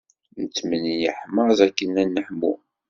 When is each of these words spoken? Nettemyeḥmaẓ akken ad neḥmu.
Nettemyeḥmaẓ 0.41 1.57
akken 1.67 1.93
ad 2.01 2.07
neḥmu. 2.09 2.53